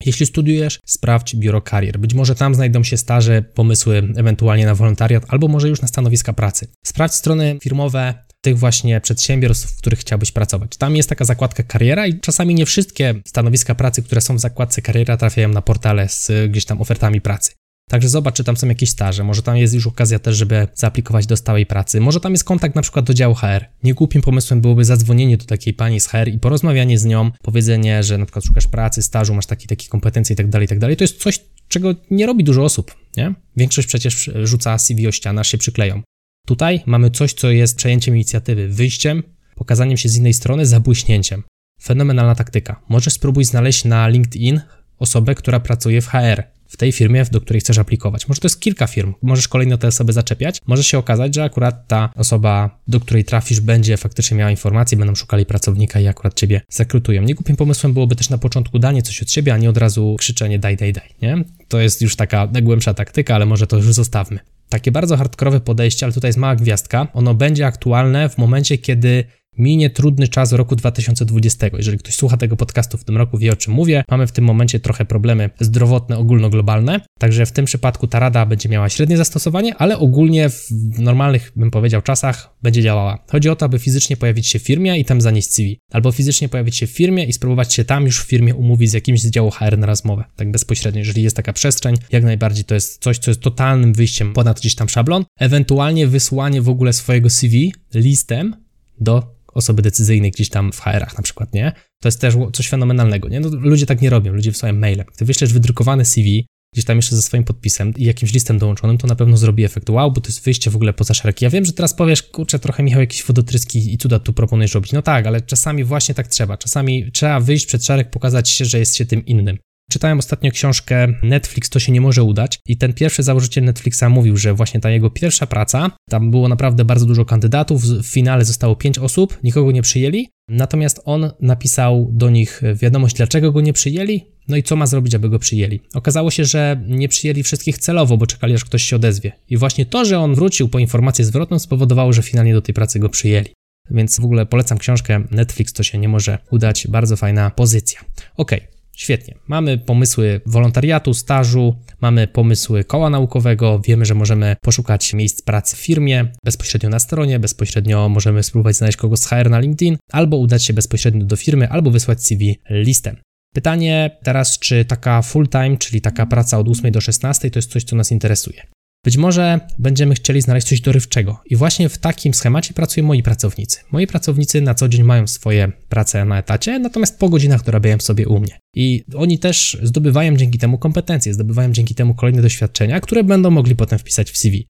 Jeśli 0.04 0.26
studiujesz, 0.26 0.80
sprawdź 0.86 1.36
biuro 1.36 1.62
karier. 1.62 1.98
Być 1.98 2.14
może 2.14 2.34
tam 2.34 2.54
znajdą 2.54 2.82
się 2.82 2.96
staże, 2.96 3.42
pomysły 3.42 4.08
ewentualnie 4.16 4.66
na 4.66 4.74
wolontariat, 4.74 5.24
albo 5.28 5.48
może 5.48 5.68
już 5.68 5.82
na 5.82 5.88
stanowiska 5.88 6.32
pracy. 6.32 6.68
Sprawdź 6.86 7.14
strony 7.14 7.58
firmowe 7.62 8.14
tych 8.40 8.58
właśnie 8.58 9.00
przedsiębiorstw, 9.00 9.70
w 9.70 9.78
których 9.78 9.98
chciałbyś 9.98 10.32
pracować. 10.32 10.76
Tam 10.76 10.96
jest 10.96 11.08
taka 11.08 11.24
zakładka 11.24 11.62
kariera 11.62 12.06
i 12.06 12.20
czasami 12.20 12.54
nie 12.54 12.66
wszystkie 12.66 13.14
stanowiska 13.26 13.74
pracy, 13.74 14.02
które 14.02 14.20
są 14.20 14.36
w 14.36 14.40
zakładce 14.40 14.82
kariera, 14.82 15.16
trafiają 15.16 15.48
na 15.48 15.62
portale 15.62 16.08
z 16.08 16.30
gdzieś 16.50 16.64
tam 16.64 16.80
ofertami 16.80 17.20
pracy. 17.20 17.52
Także 17.90 18.08
zobacz, 18.08 18.34
czy 18.34 18.44
tam 18.44 18.56
są 18.56 18.68
jakieś 18.68 18.90
staże, 18.90 19.24
może 19.24 19.42
tam 19.42 19.56
jest 19.56 19.74
już 19.74 19.86
okazja 19.86 20.18
też, 20.18 20.36
żeby 20.36 20.68
zaaplikować 20.74 21.26
do 21.26 21.36
stałej 21.36 21.66
pracy, 21.66 22.00
może 22.00 22.20
tam 22.20 22.32
jest 22.32 22.44
kontakt 22.44 22.74
na 22.74 22.82
przykład 22.82 23.04
do 23.04 23.14
działu 23.14 23.34
HR. 23.34 23.64
Niegłupim 23.82 24.22
pomysłem 24.22 24.60
byłoby 24.60 24.84
zadzwonienie 24.84 25.36
do 25.36 25.44
takiej 25.44 25.74
pani 25.74 26.00
z 26.00 26.06
HR 26.06 26.28
i 26.28 26.38
porozmawianie 26.38 26.98
z 26.98 27.04
nią, 27.04 27.30
powiedzenie, 27.42 28.02
że 28.02 28.18
na 28.18 28.24
przykład 28.24 28.44
szukasz 28.44 28.66
pracy, 28.66 29.02
stażu, 29.02 29.34
masz 29.34 29.46
takie, 29.46 29.66
takie 29.66 29.88
kompetencje 29.88 30.34
i 30.34 30.36
tak 30.36 30.48
dalej, 30.48 30.64
i 30.64 30.68
tak 30.68 30.78
dalej. 30.78 30.96
To 30.96 31.04
jest 31.04 31.22
coś, 31.22 31.40
czego 31.68 31.94
nie 32.10 32.26
robi 32.26 32.44
dużo 32.44 32.64
osób, 32.64 32.94
nie? 33.16 33.34
Większość 33.56 33.88
przecież 33.88 34.30
rzuca 34.42 34.78
CV 34.78 35.08
o 35.08 35.12
ścianę, 35.12 35.44
się 35.44 35.58
przykleją. 35.58 36.02
Tutaj 36.46 36.82
mamy 36.86 37.10
coś, 37.10 37.32
co 37.32 37.50
jest 37.50 37.76
przejęciem 37.76 38.14
inicjatywy, 38.14 38.68
wyjściem, 38.68 39.22
pokazaniem 39.54 39.96
się 39.96 40.08
z 40.08 40.16
innej 40.16 40.34
strony, 40.34 40.66
zabłyśnięciem. 40.66 41.42
Fenomenalna 41.82 42.34
taktyka. 42.34 42.80
Możesz 42.88 43.14
spróbuj 43.14 43.44
znaleźć 43.44 43.84
na 43.84 44.08
LinkedIn 44.08 44.60
osobę, 44.98 45.34
która 45.34 45.60
pracuje 45.60 46.00
w 46.00 46.08
HR 46.08 46.55
w 46.68 46.76
tej 46.76 46.92
firmie, 46.92 47.24
do 47.30 47.40
której 47.40 47.60
chcesz 47.60 47.78
aplikować. 47.78 48.28
Może 48.28 48.40
to 48.40 48.46
jest 48.46 48.60
kilka 48.60 48.86
firm, 48.86 49.14
możesz 49.22 49.48
kolejno 49.48 49.78
te 49.78 49.88
osoby 49.88 50.12
zaczepiać. 50.12 50.60
Może 50.66 50.84
się 50.84 50.98
okazać, 50.98 51.34
że 51.34 51.44
akurat 51.44 51.88
ta 51.88 52.12
osoba, 52.14 52.78
do 52.88 53.00
której 53.00 53.24
trafisz, 53.24 53.60
będzie 53.60 53.96
faktycznie 53.96 54.36
miała 54.36 54.50
informacje, 54.50 54.98
będą 54.98 55.14
szukali 55.14 55.46
pracownika 55.46 56.00
i 56.00 56.06
akurat 56.06 56.34
ciebie 56.34 56.60
zakrutują. 56.68 57.22
Niegłupim 57.22 57.56
pomysłem 57.56 57.92
byłoby 57.92 58.16
też 58.16 58.30
na 58.30 58.38
początku 58.38 58.78
danie 58.78 59.02
coś 59.02 59.22
od 59.22 59.30
siebie, 59.30 59.54
a 59.54 59.58
nie 59.58 59.70
od 59.70 59.76
razu 59.76 60.16
krzyczenie 60.18 60.58
daj, 60.58 60.76
daj, 60.76 60.92
daj, 60.92 61.08
nie? 61.22 61.44
To 61.68 61.80
jest 61.80 62.02
już 62.02 62.16
taka 62.16 62.46
głębsza 62.46 62.94
taktyka, 62.94 63.34
ale 63.34 63.46
może 63.46 63.66
to 63.66 63.76
już 63.76 63.92
zostawmy. 63.92 64.38
Takie 64.68 64.92
bardzo 64.92 65.16
hardkorowe 65.16 65.60
podejście, 65.60 66.06
ale 66.06 66.12
tutaj 66.12 66.28
jest 66.28 66.38
mała 66.38 66.56
gwiazdka. 66.56 67.08
Ono 67.12 67.34
będzie 67.34 67.66
aktualne 67.66 68.28
w 68.28 68.38
momencie, 68.38 68.78
kiedy 68.78 69.24
minie 69.58 69.90
trudny 69.90 70.28
czas 70.28 70.52
roku 70.52 70.76
2020. 70.76 71.66
Jeżeli 71.76 71.98
ktoś 71.98 72.14
słucha 72.14 72.36
tego 72.36 72.56
podcastu 72.56 72.98
w 72.98 73.04
tym 73.04 73.16
roku, 73.16 73.38
wie 73.38 73.52
o 73.52 73.56
czym 73.56 73.72
mówię. 73.72 74.04
Mamy 74.10 74.26
w 74.26 74.32
tym 74.32 74.44
momencie 74.44 74.80
trochę 74.80 75.04
problemy 75.04 75.50
zdrowotne, 75.60 76.18
ogólnoglobalne, 76.18 77.00
także 77.18 77.46
w 77.46 77.52
tym 77.52 77.64
przypadku 77.64 78.06
ta 78.06 78.18
rada 78.18 78.46
będzie 78.46 78.68
miała 78.68 78.88
średnie 78.88 79.16
zastosowanie, 79.16 79.74
ale 79.74 79.98
ogólnie 79.98 80.50
w 80.50 80.70
normalnych, 80.98 81.52
bym 81.56 81.70
powiedział, 81.70 82.02
czasach 82.02 82.56
będzie 82.62 82.82
działała. 82.82 83.24
Chodzi 83.30 83.48
o 83.48 83.56
to, 83.56 83.66
aby 83.66 83.78
fizycznie 83.78 84.16
pojawić 84.16 84.46
się 84.46 84.58
w 84.58 84.62
firmie 84.62 84.98
i 84.98 85.04
tam 85.04 85.20
zanieść 85.20 85.52
CV, 85.52 85.78
albo 85.92 86.12
fizycznie 86.12 86.48
pojawić 86.48 86.76
się 86.76 86.86
w 86.86 86.90
firmie 86.90 87.24
i 87.24 87.32
spróbować 87.32 87.74
się 87.74 87.84
tam 87.84 88.04
już 88.04 88.20
w 88.20 88.26
firmie 88.26 88.54
umówić 88.54 88.90
z 88.90 88.92
jakimś 88.92 89.20
z 89.20 89.30
działu 89.30 89.50
HR 89.50 89.78
na 89.78 89.86
rozmowę, 89.86 90.24
tak 90.36 90.50
bezpośrednio, 90.50 90.98
jeżeli 90.98 91.22
jest 91.22 91.36
taka 91.36 91.52
przestrzeń, 91.52 91.94
jak 92.12 92.24
najbardziej 92.24 92.64
to 92.64 92.74
jest 92.74 93.02
coś, 93.02 93.18
co 93.18 93.30
jest 93.30 93.40
totalnym 93.40 93.92
wyjściem 93.92 94.32
ponad 94.32 94.60
gdzieś 94.60 94.74
tam 94.74 94.88
szablon, 94.88 95.24
ewentualnie 95.38 96.06
wysłanie 96.06 96.62
w 96.62 96.68
ogóle 96.68 96.92
swojego 96.92 97.30
CV 97.30 97.74
listem 97.94 98.56
do 99.00 99.35
osoby 99.56 99.82
decyzyjnej 99.82 100.30
gdzieś 100.30 100.48
tam 100.48 100.72
w 100.72 100.80
HR-ach 100.80 101.16
na 101.16 101.22
przykład, 101.22 101.54
nie? 101.54 101.72
To 102.00 102.08
jest 102.08 102.20
też 102.20 102.34
coś 102.52 102.68
fenomenalnego, 102.68 103.28
nie? 103.28 103.40
No, 103.40 103.48
ludzie 103.52 103.86
tak 103.86 104.00
nie 104.00 104.10
robią, 104.10 104.32
ludzie 104.32 104.50
wysyłają 104.50 104.78
mailem. 104.78 105.06
Gdy 105.16 105.24
wyślesz 105.24 105.52
wydrukowany 105.52 106.04
CV, 106.04 106.46
gdzieś 106.72 106.84
tam 106.84 106.96
jeszcze 106.96 107.16
ze 107.16 107.22
swoim 107.22 107.44
podpisem 107.44 107.94
i 107.96 108.04
jakimś 108.04 108.32
listem 108.32 108.58
dołączonym, 108.58 108.98
to 108.98 109.06
na 109.06 109.14
pewno 109.14 109.36
zrobi 109.36 109.64
efekt 109.64 109.90
wow, 109.90 110.12
bo 110.12 110.20
to 110.20 110.28
jest 110.28 110.44
wyjście 110.44 110.70
w 110.70 110.76
ogóle 110.76 110.92
poza 110.92 111.14
szereg. 111.14 111.42
Ja 111.42 111.50
wiem, 111.50 111.64
że 111.64 111.72
teraz 111.72 111.94
powiesz, 111.94 112.22
kurczę, 112.22 112.58
trochę 112.58 112.82
Michał 112.82 113.00
jakieś 113.00 113.24
wodotryski 113.24 113.94
i 113.94 113.98
cuda 113.98 114.18
tu 114.18 114.32
proponujesz 114.32 114.74
robić. 114.74 114.92
No 114.92 115.02
tak, 115.02 115.26
ale 115.26 115.40
czasami 115.40 115.84
właśnie 115.84 116.14
tak 116.14 116.26
trzeba. 116.26 116.56
Czasami 116.56 117.12
trzeba 117.12 117.40
wyjść 117.40 117.66
przed 117.66 117.84
szereg, 117.84 118.10
pokazać 118.10 118.48
się, 118.48 118.64
że 118.64 118.78
jest 118.78 118.96
się 118.96 119.06
tym 119.06 119.26
innym. 119.26 119.58
Czytałem 119.90 120.18
ostatnio 120.18 120.50
książkę 120.50 121.08
Netflix 121.22 121.70
to 121.70 121.78
się 121.80 121.92
nie 121.92 122.00
może 122.00 122.22
udać 122.22 122.58
i 122.66 122.76
ten 122.76 122.92
pierwszy 122.92 123.22
założyciel 123.22 123.64
Netflixa 123.64 124.04
mówił, 124.10 124.36
że 124.36 124.54
właśnie 124.54 124.80
ta 124.80 124.90
jego 124.90 125.10
pierwsza 125.10 125.46
praca, 125.46 125.90
tam 126.10 126.30
było 126.30 126.48
naprawdę 126.48 126.84
bardzo 126.84 127.06
dużo 127.06 127.24
kandydatów, 127.24 127.82
w 127.82 128.06
finale 128.06 128.44
zostało 128.44 128.76
pięć 128.76 128.98
osób, 128.98 129.38
nikogo 129.42 129.72
nie 129.72 129.82
przyjęli, 129.82 130.28
natomiast 130.48 131.00
on 131.04 131.30
napisał 131.40 132.08
do 132.12 132.30
nich 132.30 132.62
wiadomość, 132.74 133.16
dlaczego 133.16 133.52
go 133.52 133.60
nie 133.60 133.72
przyjęli, 133.72 134.20
no 134.48 134.56
i 134.56 134.62
co 134.62 134.76
ma 134.76 134.86
zrobić, 134.86 135.14
aby 135.14 135.28
go 135.28 135.38
przyjęli. 135.38 135.80
Okazało 135.94 136.30
się, 136.30 136.44
że 136.44 136.84
nie 136.88 137.08
przyjęli 137.08 137.42
wszystkich 137.42 137.78
celowo, 137.78 138.16
bo 138.16 138.26
czekali, 138.26 138.54
aż 138.54 138.64
ktoś 138.64 138.82
się 138.82 138.96
odezwie. 138.96 139.32
I 139.48 139.56
właśnie 139.56 139.86
to, 139.86 140.04
że 140.04 140.18
on 140.18 140.34
wrócił 140.34 140.68
po 140.68 140.78
informację 140.78 141.24
zwrotną, 141.24 141.58
spowodowało, 141.58 142.12
że 142.12 142.22
finalnie 142.22 142.54
do 142.54 142.62
tej 142.62 142.74
pracy 142.74 142.98
go 142.98 143.08
przyjęli. 143.08 143.48
Więc 143.90 144.20
w 144.20 144.24
ogóle 144.24 144.46
polecam 144.46 144.78
książkę 144.78 145.24
Netflix, 145.30 145.72
to 145.72 145.82
się 145.82 145.98
nie 145.98 146.08
może 146.08 146.38
udać. 146.50 146.86
Bardzo 146.88 147.16
fajna 147.16 147.50
pozycja. 147.50 148.00
Ok, 148.36 148.50
Świetnie. 148.96 149.34
Mamy 149.48 149.78
pomysły 149.78 150.40
wolontariatu, 150.46 151.14
stażu, 151.14 151.76
mamy 152.00 152.26
pomysły 152.26 152.84
koła 152.84 153.10
naukowego, 153.10 153.80
wiemy, 153.80 154.04
że 154.04 154.14
możemy 154.14 154.56
poszukać 154.60 155.14
miejsc 155.14 155.42
pracy 155.42 155.76
w 155.76 155.80
firmie, 155.80 156.32
bezpośrednio 156.44 156.88
na 156.88 156.98
stronie, 156.98 157.38
bezpośrednio 157.38 158.08
możemy 158.08 158.42
spróbować 158.42 158.76
znaleźć 158.76 158.98
kogoś 158.98 159.18
z 159.18 159.26
HR 159.26 159.50
na 159.50 159.58
LinkedIn, 159.58 159.96
albo 160.12 160.36
udać 160.36 160.64
się 160.64 160.72
bezpośrednio 160.72 161.24
do 161.24 161.36
firmy, 161.36 161.68
albo 161.68 161.90
wysłać 161.90 162.22
CV 162.24 162.58
listem. 162.70 163.16
Pytanie 163.54 164.18
teraz, 164.22 164.58
czy 164.58 164.84
taka 164.84 165.22
full 165.22 165.48
time, 165.48 165.76
czyli 165.76 166.00
taka 166.00 166.26
praca 166.26 166.58
od 166.58 166.68
8 166.68 166.92
do 166.92 167.00
16, 167.00 167.50
to 167.50 167.58
jest 167.58 167.70
coś, 167.70 167.84
co 167.84 167.96
nas 167.96 168.12
interesuje. 168.12 168.62
Być 169.06 169.16
może 169.16 169.60
będziemy 169.78 170.14
chcieli 170.14 170.40
znaleźć 170.40 170.66
coś 170.66 170.80
dorywczego 170.80 171.40
i 171.46 171.56
właśnie 171.56 171.88
w 171.88 171.98
takim 171.98 172.34
schemacie 172.34 172.74
pracują 172.74 173.06
moi 173.06 173.22
pracownicy. 173.22 173.80
Moi 173.92 174.06
pracownicy 174.06 174.60
na 174.60 174.74
co 174.74 174.88
dzień 174.88 175.02
mają 175.02 175.26
swoje 175.26 175.72
prace 175.88 176.24
na 176.24 176.38
etacie, 176.38 176.78
natomiast 176.78 177.18
po 177.18 177.28
godzinach 177.28 177.64
dorabiają 177.64 177.98
sobie 178.00 178.28
u 178.28 178.40
mnie. 178.40 178.58
I 178.74 179.04
oni 179.14 179.38
też 179.38 179.78
zdobywają 179.82 180.36
dzięki 180.36 180.58
temu 180.58 180.78
kompetencje, 180.78 181.34
zdobywają 181.34 181.72
dzięki 181.72 181.94
temu 181.94 182.14
kolejne 182.14 182.42
doświadczenia, 182.42 183.00
które 183.00 183.24
będą 183.24 183.50
mogli 183.50 183.76
potem 183.76 183.98
wpisać 183.98 184.30
w 184.30 184.36
CV. 184.36 184.66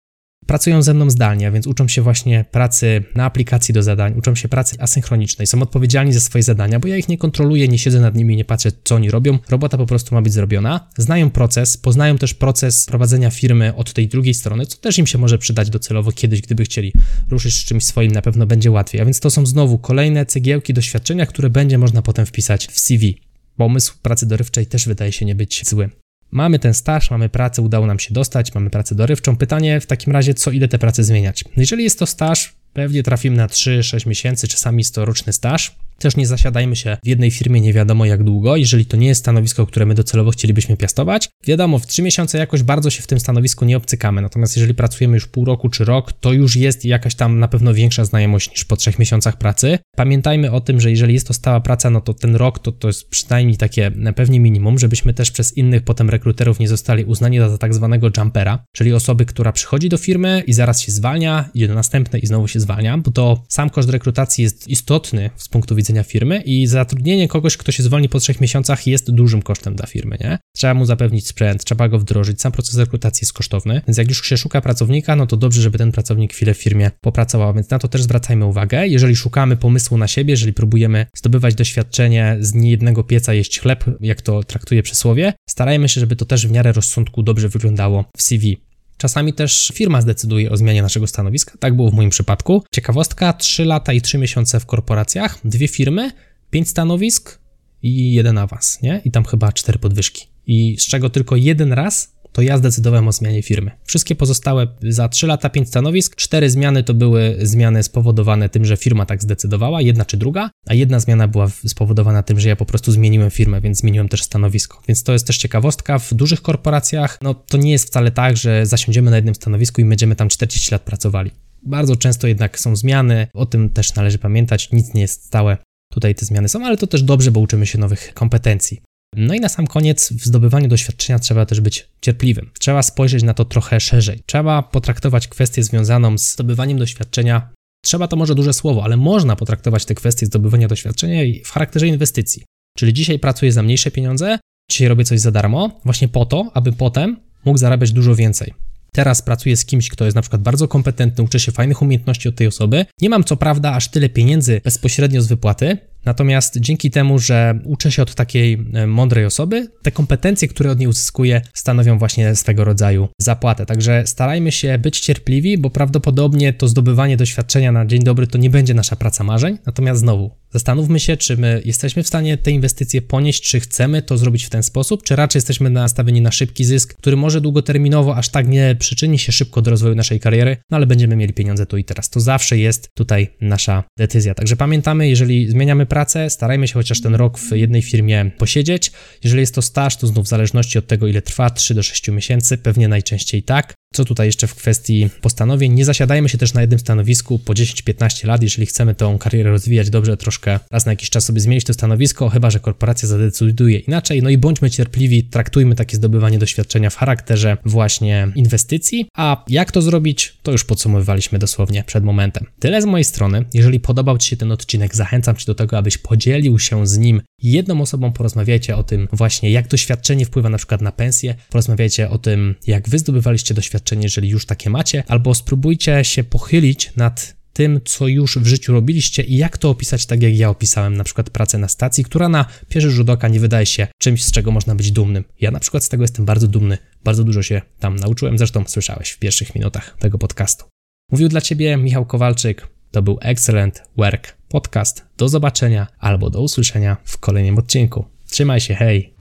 Pracują 0.47 0.83
ze 0.83 0.95
mną 0.95 1.11
zdalnie, 1.11 1.51
więc 1.51 1.67
uczą 1.67 1.89
się 1.89 2.03
właśnie 2.03 2.45
pracy 2.51 3.03
na 3.15 3.25
aplikacji 3.25 3.75
do 3.75 3.83
zadań, 3.83 4.15
uczą 4.19 4.35
się 4.35 4.49
pracy 4.49 4.77
asynchronicznej, 4.79 5.47
są 5.47 5.63
odpowiedzialni 5.63 6.13
za 6.13 6.21
swoje 6.21 6.43
zadania, 6.43 6.81
bo 6.81 6.89
ja 6.89 6.97
ich 6.97 7.09
nie 7.09 7.19
kontroluję, 7.19 7.69
nie 7.69 7.79
siedzę 7.79 8.01
nad 8.01 8.15
nimi, 8.15 8.37
nie 8.37 8.45
patrzę, 8.45 8.71
co 8.85 8.95
oni 8.95 9.11
robią. 9.11 9.39
Robota 9.49 9.77
po 9.77 9.87
prostu 9.87 10.15
ma 10.15 10.23
być 10.23 10.33
zrobiona. 10.33 10.89
Znają 10.99 11.31
proces, 11.31 11.77
poznają 11.77 12.19
też 12.19 12.35
proces 12.35 12.87
prowadzenia 12.87 13.31
firmy 13.31 13.75
od 13.75 13.93
tej 13.93 14.09
drugiej 14.09 14.35
strony, 14.35 14.67
co 14.67 14.77
też 14.77 14.99
im 14.99 15.07
się 15.07 15.19
może 15.19 15.39
przydać 15.39 15.71
docelowo 15.71 16.13
kiedyś, 16.13 16.41
gdyby 16.41 16.65
chcieli 16.65 16.93
ruszyć 17.31 17.55
z 17.55 17.65
czymś 17.65 17.85
swoim, 17.85 18.13
na 18.13 18.23
pewno 18.23 18.47
będzie 18.47 18.71
łatwiej. 18.71 19.01
A 19.01 19.05
więc 19.05 19.21
to 19.21 19.31
są 19.31 19.47
znowu 19.47 19.79
kolejne 19.79 20.27
cegiełki 20.27 20.75
doświadczenia, 20.75 21.27
które 21.27 21.51
będzie 21.51 21.79
można 21.79 22.03
potem 22.03 22.27
wpisać 22.27 22.67
w 22.67 22.79
CV. 22.79 23.21
Pomysł 23.57 23.95
pracy 24.03 24.27
dorywczej 24.27 24.67
też 24.67 24.89
wydaje 24.89 25.13
się 25.13 25.25
nie 25.25 25.35
być 25.35 25.69
zły. 25.69 25.91
Mamy 26.31 26.59
ten 26.59 26.75
staż, 26.75 27.11
mamy 27.11 27.29
pracę, 27.29 27.63
udało 27.63 27.87
nam 27.87 27.99
się 27.99 28.15
dostać, 28.15 28.55
mamy 28.55 28.71
pracę 28.71 28.95
dorywczą. 28.95 29.37
Pytanie 29.37 29.81
w 29.81 29.87
takim 29.87 30.13
razie, 30.13 30.35
co 30.35 30.51
ile 30.51 30.69
te 30.69 30.79
prace 30.79 31.05
zmieniać? 31.05 31.45
Jeżeli 31.57 31.85
jest 31.85 31.99
to 31.99 32.07
staż, 32.07 32.55
pewnie 32.73 33.03
trafimy 33.03 33.37
na 33.37 33.47
3-6 33.47 34.07
miesięcy, 34.07 34.49
czasami 34.49 34.79
jest 34.79 34.95
to 34.95 35.05
roczny 35.05 35.33
staż. 35.33 35.77
Też 35.99 36.17
nie 36.17 36.27
zasiadajmy 36.27 36.77
się 36.77 36.97
w 37.05 37.07
jednej 37.07 37.31
firmie 37.31 37.61
nie 37.61 37.73
wiadomo 37.73 38.05
jak 38.05 38.25
długo, 38.25 38.57
jeżeli 38.57 38.87
to 38.87 38.97
nie 38.97 39.07
jest 39.07 39.21
stanowisko, 39.21 39.67
które 39.67 39.87
my 39.87 39.95
docelowo 39.95 40.31
chcielibyśmy 40.31 40.77
piastować. 40.77 41.29
Wiadomo, 41.47 41.79
w 41.79 41.87
3 41.87 42.03
miesiące 42.03 42.39
jakoś 42.39 42.63
bardzo 42.63 42.91
się 42.91 43.03
w 43.03 43.07
tym 43.07 43.21
stanowisku 43.21 43.65
nie 43.65 43.77
obcykamy, 43.77 44.23
natomiast 44.23 44.57
jeżeli 44.57 44.75
pracujemy 44.75 45.15
już 45.15 45.27
pół 45.27 45.45
roku 45.45 45.69
czy 45.69 45.85
rok, 45.85 46.13
to 46.13 46.33
już 46.33 46.57
jest 46.57 46.85
jakaś 46.85 47.15
tam 47.15 47.39
na 47.39 47.49
pewno 47.49 47.75
większa 47.75 48.05
znajomość 48.05 48.51
niż 48.51 48.65
po 48.65 48.77
3 48.77 48.93
miesiącach 48.99 49.39
pracy. 49.39 49.79
Pamiętajmy 49.97 50.51
o 50.51 50.61
tym, 50.61 50.81
że 50.81 50.91
jeżeli 50.91 51.15
jest 51.15 51.27
to 51.27 51.35
stała 51.35 51.61
praca, 51.61 51.91
no 51.91 52.01
to 52.01 52.15
ten 52.15 52.37
rok 52.37 52.59
to, 52.59 52.73
to 52.73 52.89
jest 52.89 53.09
przynajmniej 53.09 53.57
takie 53.57 53.91
pewnie 54.17 54.41
minimum, 54.41 54.79
żebyśmy 54.79 55.15
też 55.15 55.31
przez 55.31 55.57
innych 55.57 55.83
potem 55.83 56.11
rekruterów 56.11 56.61
nie 56.61 56.69
zostali 56.69 57.05
uznani 57.05 57.39
za 57.39 57.59
tak 57.59 57.75
zwanego 57.75 58.11
jumpera, 58.17 58.65
czyli 58.73 58.93
osoby, 58.93 59.27
która 59.27 59.53
przychodzi 59.53 59.89
do 59.89 59.99
firmy 59.99 60.43
i 60.47 60.53
zaraz 60.53 60.81
się 60.81 60.93
zwalnia, 60.93 61.49
idzie 61.55 61.69
do 61.69 61.75
następnej 61.75 62.25
i 62.25 62.27
znowu 62.27 62.49
się 62.49 62.61
zwalnia, 62.61 62.99
bo 62.99 63.11
to 63.11 63.45
sam 63.49 63.71
koszt 63.71 63.91
rekrutacji 63.91 64.45
jest 64.45 64.69
istotny 64.69 65.31
z 65.37 65.49
punktu 65.49 65.75
widzenia 65.75 65.86
widzenia 65.87 66.03
firmy 66.03 66.43
i 66.45 66.67
zatrudnienie 66.67 67.29
kogoś, 67.29 67.57
kto 67.57 67.73
się 67.73 67.83
zwolni 67.83 68.09
po 68.09 68.21
trzech 68.21 68.41
miesiącach 68.41 68.87
jest 68.87 69.11
dużym 69.11 69.43
kosztem 69.43 69.75
dla 69.75 69.87
firmy, 69.87 70.17
nie? 70.21 70.39
Trzeba 70.57 70.75
mu 70.75 70.85
zapewnić 70.85 71.27
sprzęt, 71.27 71.65
trzeba 71.65 71.89
go 71.89 71.99
wdrożyć, 71.99 72.41
sam 72.41 72.53
proces 72.53 72.77
rekrutacji 72.77 73.25
jest 73.25 73.33
kosztowny, 73.33 73.83
więc 73.89 73.99
jak 73.99 74.09
już 74.09 74.27
się 74.27 74.37
szuka 74.37 74.61
pracownika, 74.61 75.17
no 75.17 75.27
to 75.27 75.37
dobrze, 75.37 75.63
żeby 75.63 75.79
ten 75.79 75.93
pracownik 75.93 76.33
chwilę 76.33 76.55
w 76.55 76.59
firmie 76.59 76.91
popracował, 77.01 77.55
więc 77.55 77.71
na 77.71 77.79
to 77.79 77.89
też 77.89 78.03
zwracajmy 78.03 78.45
uwagę. 78.45 78.87
Jeżeli 78.87 79.17
szukamy 79.17 79.57
pomysłu 79.57 79.99
na 79.99 80.09
siebie, 80.09 80.33
jeżeli 80.33 80.53
próbujemy 80.53 81.07
zdobywać 81.17 81.55
doświadczenie 81.55 82.37
z 82.41 82.55
niejednego 82.55 83.05
pieca 83.05 83.35
jeść 83.35 83.61
chleb, 83.61 83.85
jak 84.01 84.23
to 84.23 84.43
traktuje 84.43 84.83
przysłowie, 84.83 85.33
starajmy 85.49 85.89
się, 85.89 86.01
żeby 86.01 86.17
to 86.17 86.25
też 86.25 86.47
w 86.47 86.51
miarę 86.51 86.73
rozsądku 86.73 87.23
dobrze 87.23 87.49
wyglądało 87.49 88.05
w 88.17 88.23
CV. 88.23 88.66
Czasami 88.99 89.33
też 89.33 89.73
firma 89.75 90.01
zdecyduje 90.01 90.51
o 90.51 90.57
zmianie 90.57 90.83
naszego 90.83 91.07
stanowiska. 91.07 91.59
Tak 91.59 91.77
było 91.77 91.91
w 91.91 91.95
moim 91.95 92.11
przypadku. 92.11 92.65
Ciekawostka: 92.71 93.33
3 93.33 93.65
lata 93.65 93.93
i 93.93 94.01
3 94.01 94.19
miesiące 94.19 94.61
w 94.61 94.67
korporacjach, 94.67 95.39
dwie 95.45 95.69
firmy, 95.69 96.11
5 96.51 96.69
stanowisk 96.69 97.39
i 97.83 98.13
jeden 98.13 98.39
awans, 98.39 98.83
nie? 98.83 99.01
I 99.05 99.11
tam 99.11 99.25
chyba 99.25 99.53
4 99.53 99.79
podwyżki. 99.79 100.27
I 100.47 100.77
z 100.79 100.87
czego 100.87 101.11
tylko 101.11 101.37
jeden 101.37 101.73
raz 101.73 102.16
to 102.37 102.43
ja 102.43 102.59
zdecydowałem 102.59 103.09
o 103.09 103.13
zmianie 103.13 103.43
firmy. 103.43 103.71
Wszystkie 103.85 104.15
pozostałe 104.15 104.67
za 104.83 105.09
3 105.09 105.27
lata 105.27 105.51
5 105.51 105.69
stanowisk, 105.69 106.17
4 106.17 106.51
zmiany 106.51 106.83
to 106.83 106.95
były 106.95 107.37
zmiany 107.43 107.83
spowodowane 107.83 108.49
tym, 108.49 108.65
że 108.65 108.77
firma 108.77 109.07
tak 109.07 109.23
zdecydowała, 109.23 109.83
jedna 109.83 110.05
czy 110.05 110.17
druga, 110.17 110.51
a 110.67 110.75
jedna 110.75 111.01
zmiana 111.01 111.29
była 111.29 111.49
spowodowana 111.49 112.23
tym, 112.23 112.41
że 112.41 112.49
ja 112.49 112.57
po 112.57 112.67
prostu 112.67 112.93
zmieniłem 112.93 113.31
firmę, 113.31 113.61
więc 113.61 113.79
zmieniłem 113.79 114.09
też 114.09 114.23
stanowisko. 114.23 114.83
Więc 114.89 115.03
to 115.03 115.13
jest 115.13 115.27
też 115.27 115.39
ciekawostka. 115.39 115.99
W 115.99 116.15
dużych 116.15 116.43
korporacjach, 116.43 117.19
no 117.23 117.35
to 117.35 117.59
nie 117.59 117.73
jest 117.73 117.87
wcale 117.87 118.11
tak, 118.11 118.37
że 118.37 118.67
zasiądziemy 118.67 119.11
na 119.11 119.17
jednym 119.17 119.35
stanowisku 119.35 119.81
i 119.81 119.85
będziemy 119.85 120.17
tam 120.17 120.29
40 120.29 120.73
lat 120.73 120.83
pracowali. 120.83 121.31
Bardzo 121.63 121.97
często 121.97 122.27
jednak 122.27 122.61
są 122.61 122.77
zmiany, 122.77 123.27
o 123.35 123.47
tym 123.47 123.71
też 123.71 123.95
należy 123.95 124.19
pamiętać, 124.19 124.73
nic 124.73 124.95
nie 124.95 125.01
jest 125.01 125.25
stałe. 125.25 125.57
Tutaj 125.93 126.15
te 126.15 126.27
zmiany 126.27 126.49
są, 126.49 126.67
ale 126.67 126.77
to 126.77 126.87
też 126.87 127.03
dobrze, 127.03 127.31
bo 127.31 127.41
uczymy 127.41 127.67
się 127.67 127.79
nowych 127.79 128.15
kompetencji. 128.15 128.81
No 129.17 129.35
i 129.35 129.41
na 129.41 129.49
sam 129.49 129.67
koniec, 129.67 130.13
w 130.13 130.25
zdobywaniu 130.25 130.69
doświadczenia 130.69 131.19
trzeba 131.19 131.47
też 131.47 131.61
być 131.61 131.89
cierpliwym. 132.01 132.51
Trzeba 132.59 132.83
spojrzeć 132.83 133.23
na 133.23 133.35
to 133.35 133.45
trochę 133.45 133.81
szerzej. 133.81 134.23
Trzeba 134.27 134.63
potraktować 134.63 135.29
kwestię 135.29 135.63
związaną 135.63 136.19
z 136.19 136.33
zdobywaniem 136.33 136.79
doświadczenia. 136.79 137.49
Trzeba 137.85 138.09
to 138.09 138.17
może 138.17 138.35
duże 138.35 138.53
słowo, 138.53 138.85
ale 138.85 138.97
można 138.97 139.37
potraktować 139.37 139.85
te 139.85 139.95
kwestie 139.95 140.27
zdobywania 140.27 140.69
doświadczenia 140.69 141.23
w 141.45 141.51
charakterze 141.51 141.87
inwestycji. 141.87 142.43
Czyli 142.79 142.93
dzisiaj 142.93 143.19
pracuję 143.19 143.53
za 143.53 143.63
mniejsze 143.63 143.91
pieniądze, 143.91 144.39
dzisiaj 144.71 144.89
robię 144.89 145.05
coś 145.05 145.21
za 145.21 145.31
darmo, 145.31 145.81
właśnie 145.85 146.09
po 146.09 146.27
to, 146.27 146.51
aby 146.55 146.73
potem 146.73 147.17
mógł 147.45 147.59
zarabiać 147.59 147.93
dużo 147.93 148.15
więcej. 148.15 148.55
Teraz 148.93 149.23
pracuję 149.23 149.57
z 149.57 149.65
kimś, 149.65 149.89
kto 149.89 150.05
jest 150.05 150.15
na 150.15 150.23
przykład 150.23 150.43
bardzo 150.43 150.69
kompetentny, 150.69 151.25
uczę 151.25 151.41
się 151.41 151.53
fajnych 151.53 151.83
umiejętności 151.83 152.29
od 152.29 152.35
tej 152.35 152.47
osoby. 152.47 152.87
Nie 153.01 153.11
mam 153.11 153.25
co 153.25 153.37
prawda 153.37 153.73
aż 153.73 153.89
tyle 153.89 154.09
pieniędzy 154.09 154.61
bezpośrednio 154.65 155.23
z 155.23 155.27
wypłaty, 155.27 155.79
Natomiast 156.07 156.61
dzięki 156.61 156.91
temu, 156.91 157.19
że 157.19 157.59
uczę 157.65 157.93
się 157.93 158.03
od 158.03 158.15
takiej 158.15 158.67
e, 158.75 158.87
mądrej 158.87 159.25
osoby, 159.25 159.69
te 159.83 159.91
kompetencje, 159.91 160.49
które 160.49 160.71
od 160.71 160.79
niej 160.79 160.89
uzyskuję, 160.89 161.43
stanowią 161.55 161.99
właśnie 161.99 162.35
swego 162.35 162.65
rodzaju 162.65 163.09
zapłatę. 163.19 163.67
Także 163.67 164.03
starajmy 164.07 164.53
się 164.53 164.79
być 164.79 165.01
cierpliwi, 165.01 165.59
bo 165.59 165.71
prawdopodobnie 165.71 166.53
to 166.53 166.69
zdobywanie 166.69 167.17
doświadczenia 167.17 167.73
na 167.73 167.87
dzień 167.87 168.03
dobry 168.03 168.27
to 168.27 168.39
nie 168.39 168.51
będzie 168.51 168.75
nasza 168.75 168.97
praca 168.97 169.25
marzeń. 169.25 169.59
Natomiast 169.67 170.01
znowu, 170.01 170.31
zastanówmy 170.57 171.01
się, 171.01 171.17
czy 171.17 171.37
my 171.37 171.63
jesteśmy 171.65 172.03
w 172.03 172.07
stanie 172.07 172.39
te 172.39 172.51
inwestycje 172.51 173.03
ponieść, 173.03 173.43
czy 173.43 173.61
chcemy 173.61 174.03
to 174.03 174.19
zrobić 174.19 174.45
w 174.45 174.51
ten 174.51 174.63
sposób, 174.63 175.03
czy 175.03 175.17
raczej 175.17 175.39
jesteśmy 175.39 175.71
nastawieni 175.71 176.21
na 176.21 176.33
szybki 176.33 176.65
zysk, 176.65 176.95
który 176.95 177.17
może 177.17 177.41
długoterminowo 177.41 178.17
aż 178.17 178.29
tak 178.29 178.49
nie 178.49 178.77
przyczyni 178.79 179.19
się 179.19 179.33
szybko 179.33 179.63
do 179.63 179.71
rozwoju 179.71 179.95
naszej 179.95 180.21
kariery, 180.21 180.57
no 180.71 180.77
ale 180.77 180.87
będziemy 180.87 181.17
mieli 181.17 181.33
pieniądze 181.33 181.67
tu 181.67 181.77
i 181.77 181.85
teraz. 181.85 182.11
To 182.11 182.21
zawsze 182.21 182.59
jest 182.59 182.95
tutaj 182.95 183.29
nasza 183.41 183.85
decyzja. 183.99 184.35
Także 184.35 184.57
pamiętamy, 184.57 185.09
jeżeli 185.09 185.51
zmieniamy 185.51 185.87
pracę, 185.87 186.31
starajmy 186.31 186.69
się 186.69 186.75
chociaż 186.75 187.01
ten 187.01 187.15
rok 187.15 187.39
w 187.39 187.57
jednej 187.57 187.83
firmie 187.83 188.31
posiedzieć. 188.39 188.93
Jeżeli 189.25 189.41
jest 189.41 189.55
to 189.55 189.63
staż, 189.63 189.97
to 189.97 190.07
znów 190.07 190.25
w 190.25 190.29
zależności 190.29 190.79
od 190.79 190.87
tego, 190.87 191.07
ile 191.07 191.23
trwa, 191.23 191.51
3 191.51 191.75
do 191.75 191.83
6 191.83 192.09
miesięcy, 192.09 192.59
pewnie 192.59 192.89
najczęściej 192.89 193.43
tak. 193.43 193.75
Co 193.97 194.05
tutaj 194.05 194.27
jeszcze 194.27 194.47
w 194.47 194.55
kwestii 194.55 195.11
postanowień? 195.21 195.73
Nie 195.73 195.85
zasiadajmy 195.85 196.29
się 196.29 196.39
też 196.39 196.55
na 196.55 196.61
jednym 196.61 196.79
stanowisku 196.79 197.39
po 197.39 197.53
10-15 197.53 198.27
lat, 198.27 198.43
jeżeli 198.43 198.67
chcemy 198.67 198.95
tą 198.95 199.19
karierę 199.19 199.51
rozwijać 199.51 199.91
dobrze, 199.91 200.17
troszkę 200.17 200.61
raz 200.71 200.87
na 200.87 200.93
jakiś 200.93 201.11
czas 201.11 201.25
sobie 201.25 201.41
zmienić 201.41 201.65
to 201.65 201.73
stanowisko, 201.73 202.29
chyba 202.29 202.51
że 202.51 202.61
korporacja 202.61 203.09
zadecyduje 203.09 203.79
inaczej. 203.79 204.23
No 204.23 204.31
i 204.31 204.39
bądźmy 204.39 204.71
cierpliwi, 204.71 205.25
traktujmy 205.25 205.75
takie 205.75 205.97
zdobywanie 205.97 206.39
doświadczenia 206.39 206.91
w 206.91 206.97
charakterze 206.97 207.57
właśnie 207.65 208.29
inwestycji. 208.35 209.07
A 209.17 209.45
jak 209.49 209.73
to 209.73 209.83
zrobić, 209.83 210.37
to 210.43 210.53
już 210.53 210.65
podsumowywaliśmy 210.65 211.39
dosłownie 211.39 211.85
przed 211.85 212.05
momentem. 212.05 212.47
Tyle 212.59 212.83
z 212.83 212.85
mojej 212.85 213.05
strony. 213.05 213.45
Jeżeli 213.55 213.81
podobał 213.81 214.19
Ci 214.19 214.29
się 214.29 214.37
ten 214.37 214.53
odcinek, 214.53 214.97
zachęcam 214.97 215.37
Cię 215.37 215.45
do 215.47 215.55
tego, 215.55 215.79
abyś 215.79 215.99
podzielił 215.99 216.59
się 216.59 216.87
z 216.87 216.99
nim 216.99 217.23
jedną 217.43 217.81
osobą, 217.81 218.13
porozmawiajcie 218.13 218.77
o 218.77 218.83
tym 218.83 219.09
właśnie, 219.13 219.51
jak 219.51 219.69
doświadczenie 219.69 220.27
wpływa 220.27 220.49
na 220.49 220.59
przykład 220.59 220.81
na 220.81 220.93
pensję, 220.93 221.35
porozmawiajcie 221.51 222.11
o 222.11 222.19
tym, 222.19 222.55
jak 222.67 222.89
Wy 222.89 222.99
zdobywaliście 222.99 223.55
doświadczenie 223.55 223.86
doświadczenie, 223.87 224.03
jeżeli 224.03 224.29
już 224.29 224.47
takie 224.47 224.71
macie, 224.71 225.05
albo 225.09 225.35
spróbujcie 225.35 226.05
się 226.05 226.25
pochylić 226.25 226.93
nad 226.97 227.37
tym, 227.53 227.81
co 227.85 228.09
już 228.09 228.39
w 228.39 228.47
życiu 228.47 228.73
robiliście 228.73 229.23
i 229.23 229.37
jak 229.37 229.59
to 229.59 229.71
opisać 229.71 230.07
tak, 230.07 230.23
jak 230.23 230.37
ja 230.37 230.51
opisałem, 230.51 230.97
na 230.97 231.05
przykład 231.05 231.31
pracę 231.31 231.59
na 231.59 231.69
stacji, 231.69 232.05
która 232.05 232.29
na 232.29 232.45
pierwszy 232.69 232.91
rzut 232.91 233.11
oka 233.11 233.29
nie 233.29 233.41
wydaje 233.41 233.67
się 233.67 233.89
czymś, 233.99 234.25
z 234.25 234.31
czego 234.31 234.51
można 234.51 234.75
być 234.75 234.93
dumnym. 234.93 235.25
Ja 235.41 235.51
na 235.51 235.61
przykład 235.61 235.85
z 235.85 235.89
tego 235.89 236.05
jestem 236.05 236.25
bardzo 236.25 236.49
dumny, 236.49 236.79
bardzo 237.05 237.25
dużo 237.25 237.43
się 237.43 237.63
tam 237.79 237.97
nauczyłem, 237.97 238.39
zresztą 238.39 238.65
słyszałeś 238.67 239.11
w 239.11 239.19
pierwszych 239.19 239.55
minutach 239.55 239.97
tego 239.99 240.19
podcastu. 240.19 240.65
Mówił 241.13 241.29
dla 241.29 241.41
Ciebie 241.41 241.77
Michał 241.77 242.07
Kowalczyk, 242.07 242.69
to 242.91 243.03
był 243.03 243.19
Excellent 243.21 243.83
Work 243.97 244.37
Podcast. 244.49 245.05
Do 245.17 245.29
zobaczenia 245.29 245.87
albo 245.99 246.31
do 246.31 246.41
usłyszenia 246.43 246.97
w 247.05 247.19
kolejnym 247.19 247.59
odcinku. 247.59 248.05
Trzymaj 248.31 248.61
się, 248.61 248.75
hej! 248.75 249.15